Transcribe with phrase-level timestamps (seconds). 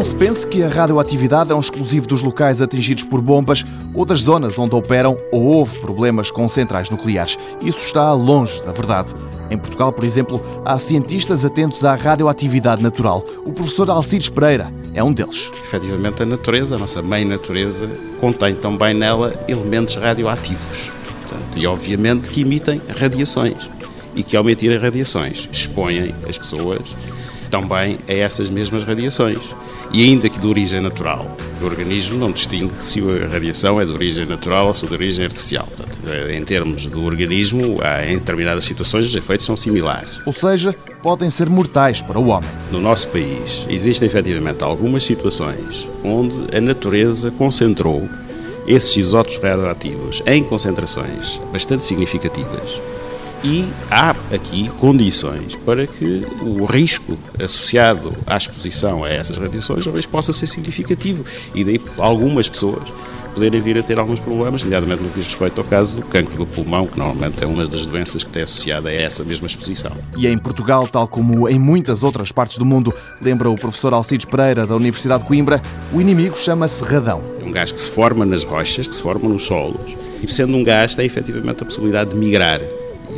[0.00, 4.06] não se pense que a radioatividade é um exclusivo dos locais atingidos por bombas ou
[4.06, 7.36] das zonas onde operam ou houve problemas com centrais nucleares.
[7.60, 9.10] Isso está longe da verdade.
[9.50, 13.22] Em Portugal, por exemplo, há cientistas atentos à radioatividade natural.
[13.44, 15.50] O professor Alcides Pereira é um deles.
[15.62, 17.86] Efetivamente, a natureza, a nossa mãe natureza,
[18.22, 20.90] contém também nela elementos radioativos.
[21.20, 23.68] Portanto, e obviamente que emitem radiações.
[24.14, 26.80] E que ao emitirem radiações expõem as pessoas
[27.50, 29.38] também a essas mesmas radiações.
[29.92, 33.90] E ainda que de origem natural, o organismo não distingue se a radiação é de
[33.90, 35.66] origem natural ou se é de origem artificial.
[35.66, 35.98] Portanto,
[36.30, 40.08] em termos do organismo, em determinadas situações os efeitos são similares.
[40.24, 40.72] Ou seja,
[41.02, 42.48] podem ser mortais para o homem.
[42.70, 48.08] No nosso país, existem efetivamente algumas situações onde a natureza concentrou
[48.66, 52.80] esses isótopos radioativos em concentrações bastante significativas
[53.42, 60.06] e há aqui condições para que o risco associado à exposição a essas radiações talvez
[60.06, 61.24] possa ser significativo
[61.54, 62.92] e daí algumas pessoas
[63.30, 66.36] poderem vir a ter alguns problemas, nomeadamente no que diz respeito ao caso do cancro
[66.36, 69.92] do pulmão, que normalmente é uma das doenças que está associada a essa mesma exposição.
[70.16, 74.26] E em Portugal, tal como em muitas outras partes do mundo, lembra o professor Alcides
[74.26, 75.60] Pereira, da Universidade de Coimbra,
[75.92, 77.22] o inimigo chama-se radão.
[77.40, 80.56] É um gás que se forma nas rochas, que se forma nos solos, e sendo
[80.56, 82.60] um gás, tem efetivamente a possibilidade de migrar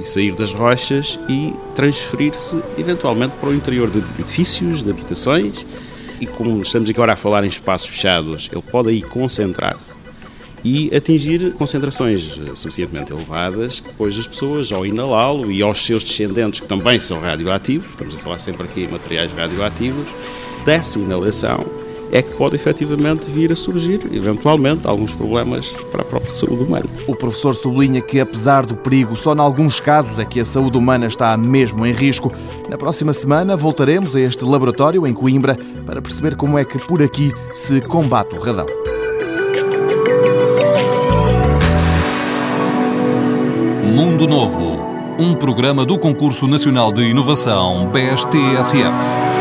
[0.00, 5.64] e sair das rochas e transferir-se eventualmente para o interior de edifícios, de habitações.
[6.20, 9.94] E como estamos agora a falar em espaços fechados, ele pode aí concentrar-se
[10.64, 12.22] e atingir concentrações
[12.54, 17.20] suficientemente elevadas que depois as pessoas, ao inalá-lo e aos seus descendentes, que também são
[17.20, 20.06] radioativos, estamos a falar sempre aqui em materiais radioativos,
[20.64, 21.58] dessa inalação
[22.12, 26.84] é que pode efetivamente vir a surgir, eventualmente, alguns problemas para a própria saúde humana.
[27.08, 30.76] O professor sublinha que, apesar do perigo, só em alguns casos é que a saúde
[30.76, 32.30] humana está mesmo em risco.
[32.68, 37.02] Na próxima semana voltaremos a este laboratório em Coimbra para perceber como é que por
[37.02, 38.66] aqui se combate o radão.
[43.82, 44.78] Mundo Novo,
[45.18, 49.31] um programa do Concurso Nacional de Inovação BSTSF.